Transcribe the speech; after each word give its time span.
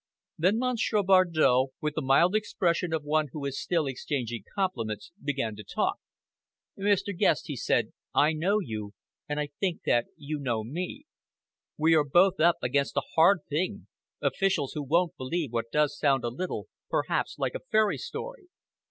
Then 0.39 0.57
Monsieur 0.57 1.03
Bardow, 1.03 1.67
with 1.79 1.93
the 1.93 2.01
mild 2.01 2.35
expression 2.35 2.91
of 2.91 3.03
one 3.03 3.27
who 3.33 3.45
is 3.45 3.61
still 3.61 3.85
exchanging 3.85 4.43
compliments, 4.55 5.11
began 5.23 5.55
to 5.57 5.63
talk. 5.63 5.97
"Mr. 6.75 7.15
Guest," 7.15 7.43
he 7.45 7.55
said, 7.55 7.93
"I 8.11 8.33
know 8.33 8.57
you, 8.59 8.95
and 9.29 9.39
I 9.39 9.49
think 9.59 9.81
that 9.85 10.07
you 10.17 10.39
know 10.39 10.63
me. 10.63 11.03
We 11.77 11.93
are 11.93 12.03
both 12.03 12.39
up 12.39 12.55
against 12.63 12.97
a 12.97 13.03
hard 13.13 13.41
thing 13.47 13.85
officials, 14.23 14.71
who 14.73 14.81
won't 14.81 15.15
believe 15.17 15.53
what 15.53 15.69
does 15.71 15.95
sound 15.99 16.23
a 16.23 16.29
little, 16.29 16.67
perhaps, 16.89 17.37
like 17.37 17.53
a 17.53 17.59
fairy 17.69 17.99
story. 17.99 18.47